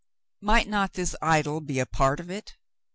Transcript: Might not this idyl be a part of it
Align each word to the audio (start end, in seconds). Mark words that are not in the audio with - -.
Might 0.41 0.67
not 0.67 0.93
this 0.93 1.15
idyl 1.21 1.61
be 1.63 1.77
a 1.77 1.85
part 1.85 2.19
of 2.19 2.31
it 2.31 2.55